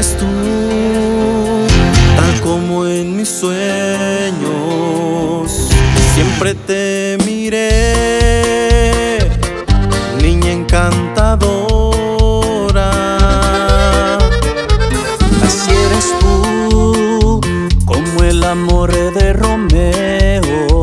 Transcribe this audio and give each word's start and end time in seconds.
eres 0.00 0.16
tú, 0.16 0.26
tal 2.16 2.40
como 2.40 2.86
en 2.86 3.16
mis 3.18 3.28
sueños. 3.28 3.58
Siempre 6.14 6.54
te 6.54 7.18
miré, 7.26 9.18
niña 10.22 10.52
encantadora. 10.52 11.36
Así 15.44 15.70
eres 15.86 16.14
tú, 16.20 17.42
como 17.84 18.22
el 18.22 18.42
amor 18.42 18.90
de 19.12 19.34
Romeo, 19.34 20.78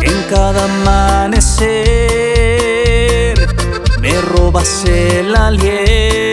en 0.00 0.22
cada 0.30 0.64
amanecer 0.64 1.66
me 4.00 4.12
robas 4.22 4.84
el 4.86 5.36
aliento 5.36 6.25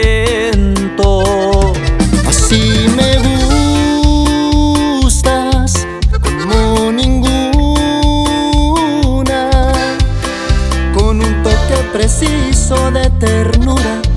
de 12.73 13.09
ternura. 13.19 14.12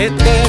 eterno. 0.00 0.39